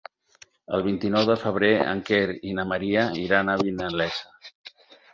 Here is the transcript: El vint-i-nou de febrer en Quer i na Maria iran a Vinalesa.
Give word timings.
El 0.77 0.85
vint-i-nou 0.87 1.27
de 1.31 1.35
febrer 1.43 1.71
en 1.93 2.03
Quer 2.09 2.23
i 2.53 2.57
na 2.63 2.67
Maria 2.73 3.07
iran 3.29 3.57
a 3.57 3.59
Vinalesa. 3.65 4.55